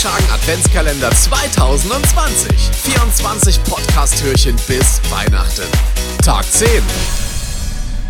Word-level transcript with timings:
Schagen 0.00 0.30
Adventskalender 0.30 1.10
2020. 1.10 2.52
24 2.84 3.64
Podcast-Türchen 3.64 4.54
bis 4.68 5.00
Weihnachten. 5.10 5.66
Tag 6.24 6.44
10. 6.44 6.68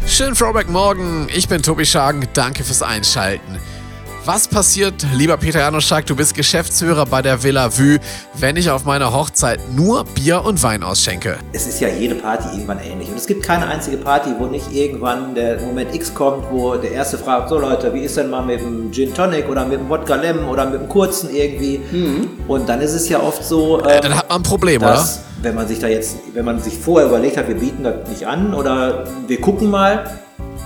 Schönen 0.06 0.35
Throwback 0.35 0.69
Morgen. 0.69 1.29
Ich 1.35 1.48
bin 1.48 1.62
Tobi 1.62 1.87
Schagen. 1.87 2.29
Danke 2.35 2.62
fürs 2.62 2.82
Einschalten. 2.82 3.59
Was 4.29 4.46
passiert, 4.46 5.06
lieber 5.14 5.38
Peter 5.38 5.61
Janoschak, 5.61 6.04
du 6.04 6.15
bist 6.15 6.35
Geschäftsführer 6.35 7.06
bei 7.06 7.22
der 7.22 7.42
Villa 7.42 7.71
Vue, 7.78 7.99
wenn 8.35 8.56
ich 8.56 8.69
auf 8.69 8.85
meiner 8.85 9.10
Hochzeit 9.10 9.58
nur 9.74 10.04
Bier 10.04 10.45
und 10.45 10.63
Wein 10.63 10.83
ausschenke? 10.83 11.38
Es 11.54 11.67
ist 11.67 11.81
ja 11.81 11.88
jede 11.88 12.15
Party 12.15 12.46
irgendwann 12.53 12.78
ähnlich. 12.81 13.09
Und 13.09 13.17
es 13.17 13.27
gibt 13.27 13.42
keine 13.42 13.67
einzige 13.67 13.96
Party, 13.96 14.28
wo 14.38 14.45
nicht 14.45 14.71
irgendwann 14.71 15.35
der 15.35 15.59
Moment 15.63 15.95
X 15.95 16.12
kommt, 16.12 16.45
wo 16.51 16.74
der 16.74 16.92
Erste 16.92 17.16
fragt, 17.16 17.48
so 17.48 17.59
Leute, 17.59 17.95
wie 17.95 18.01
ist 18.02 18.19
denn 18.19 18.28
mal 18.28 18.45
mit 18.45 18.60
dem 18.60 18.92
Gin 18.92 19.14
Tonic 19.14 19.48
oder 19.48 19.64
mit 19.64 19.80
dem 19.80 19.88
Wodka 19.88 20.16
Lemon 20.16 20.45
oder 20.45 20.66
mit 20.66 20.83
dem 20.83 20.91
Kurzen 20.91 21.34
irgendwie? 21.34 21.80
Mhm. 21.90 22.29
Und 22.48 22.68
dann 22.68 22.82
ist 22.82 22.92
es 22.92 23.09
ja 23.09 23.23
oft 23.23 23.42
so... 23.42 23.82
Ähm, 23.87 24.02
dann 24.02 24.15
hat 24.15 24.29
man 24.29 24.40
ein 24.40 24.42
Problem, 24.42 24.82
dass, 24.82 25.20
oder? 25.20 25.24
Wenn 25.40 25.54
man 25.54 25.66
sich 25.66 25.79
da 25.79 25.87
jetzt, 25.87 26.16
wenn 26.34 26.45
man 26.45 26.60
sich 26.60 26.76
vorher 26.76 27.09
überlegt 27.09 27.38
hat, 27.38 27.48
wir 27.48 27.54
bieten 27.54 27.82
das 27.82 28.06
nicht 28.10 28.26
an 28.26 28.52
oder 28.52 29.04
wir 29.26 29.40
gucken 29.40 29.70
mal, 29.70 30.20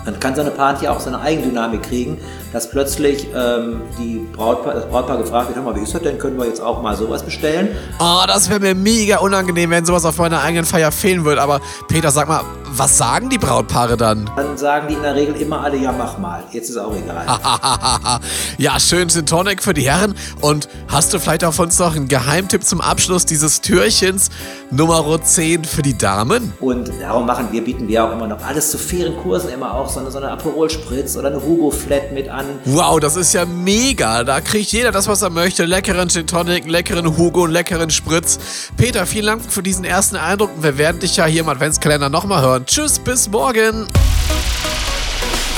dann 0.05 0.19
kann 0.19 0.35
so 0.35 0.41
eine 0.41 0.51
Party 0.51 0.89
auch 0.89 1.01
so 1.01 1.09
eine 1.09 1.21
Eigendynamik 1.21 1.83
kriegen, 1.83 2.19
dass 2.53 2.71
plötzlich 2.71 3.29
ähm, 3.35 3.83
die 3.99 4.27
Brautpaar, 4.35 4.75
das 4.75 4.87
Brautpaar 4.89 5.19
gefragt 5.19 5.49
wird, 5.49 5.57
hör 5.57 5.65
mal, 5.65 5.77
wie 5.77 5.83
ist 5.83 5.95
das 5.95 6.03
denn, 6.03 6.19
können 6.19 6.37
wir 6.39 6.47
jetzt 6.47 6.61
auch 6.61 6.83
mal 6.83 6.97
sowas 6.97 7.23
bestellen? 7.23 7.69
Oh, 8.01 8.23
das 8.27 8.51
wäre 8.51 8.61
mir 8.61 8.75
mega 8.75 9.19
unangenehm, 9.19 9.71
wenn 9.71 9.85
sowas 9.85 10.05
auf 10.05 10.19
meiner 10.19 10.43
eigenen 10.43 10.65
Feier 10.65 10.91
fehlen 10.91 11.25
würde. 11.25 11.41
Aber 11.41 11.61
Peter, 11.89 12.11
sag 12.11 12.29
mal, 12.29 12.43
was 12.79 12.99
sagen 12.99 13.31
die 13.31 13.39
Brautpaare 13.39 13.97
dann? 13.97 14.29
Dann 14.37 14.59
sagen 14.59 14.89
die 14.89 14.95
in 14.95 15.03
der 15.03 15.15
Regel 15.15 15.35
immer 15.37 15.63
alle, 15.63 15.79
ja 15.79 15.93
mach 15.93 16.19
mal, 16.19 16.45
jetzt 16.51 16.69
ist 16.69 16.77
auch 16.77 16.95
egal. 16.95 17.27
ja, 18.59 18.79
schön 18.79 19.09
Gin 19.09 19.25
Tonic 19.25 19.63
für 19.63 19.73
die 19.73 19.89
Herren. 19.89 20.15
Und 20.41 20.69
hast 20.89 21.15
du 21.15 21.19
vielleicht 21.19 21.45
auf 21.45 21.59
uns 21.59 21.79
noch 21.79 21.97
einen 21.97 22.09
Geheimtipp 22.09 22.65
zum 22.65 22.81
Abschluss 22.81 23.25
dieses 23.25 23.61
Türchens 23.63 24.29
Nummer 24.71 25.23
10 25.23 25.65
für 25.65 25.83
die 25.83 25.97
Damen? 25.97 26.53
Und 26.61 26.91
darum 27.01 27.27
machen 27.27 27.49
wir, 27.51 27.65
bieten 27.65 27.89
wir 27.89 28.05
auch 28.05 28.13
immer 28.13 28.27
noch 28.27 28.43
alles 28.45 28.71
zu 28.71 28.79
fairen 28.79 29.17
Kursen, 29.17 29.51
immer 29.51 29.75
auch 29.75 29.89
so 29.89 30.01
eine, 30.01 30.11
so 30.11 30.19
eine 30.19 30.31
Aperol 30.31 30.69
Spritz 30.69 31.17
oder 31.17 31.29
eine 31.29 31.43
Hugo 31.43 31.71
Flat 31.71 32.13
mit 32.13 32.29
an 32.29 32.43
an. 32.43 32.61
Wow, 32.65 33.01
das 33.01 33.17
ist 33.17 33.33
ja 33.33 33.45
mega. 33.45 34.25
Da 34.25 34.41
kriegt 34.41 34.73
jeder 34.73 34.93
das, 34.93 35.09
was 35.09 35.23
er 35.23 35.31
möchte. 35.31 35.65
Leckeren 35.65 36.09
Gin 36.09 36.27
Tonic, 36.27 36.67
leckeren 36.67 37.17
Hugo, 37.17 37.47
leckeren 37.47 37.91
Spritz. 37.91 38.39
Peter, 38.77 39.07
vielen 39.07 39.27
Dank 39.27 39.43
für 39.49 39.63
diesen 39.63 39.85
ersten 39.85 40.17
Eindruck. 40.17 40.51
Wir 40.61 40.79
werden 40.79 41.01
dich 41.01 41.17
ja 41.17 41.27
hier 41.27 41.43
im 41.43 41.49
Adventskalender 41.49 42.09
nochmal 42.09 42.43
hören. 42.43 42.62
Tschüss, 42.67 42.99
bis 42.99 43.29
morgen. 43.29 43.87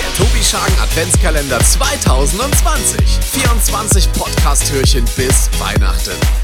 Der 0.01 0.15
Tobi 0.17 0.43
Schagen 0.43 0.79
Adventskalender 0.81 1.61
2020. 1.61 3.01
24 3.33 4.13
Podcast-Türchen 4.13 5.05
bis 5.17 5.51
Weihnachten. 5.59 6.44